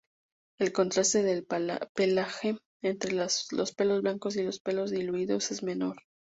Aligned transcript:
El 0.57 0.73
contraste 0.73 1.21
del 1.21 1.45
pelaje, 1.45 2.57
entre 2.81 3.11
los 3.13 3.45
pelos 3.77 4.01
blancos 4.01 4.35
y 4.35 4.41
los 4.41 4.59
pelos 4.59 4.89
diluidos 4.89 5.51
es 5.51 5.61
menor. 5.61 5.99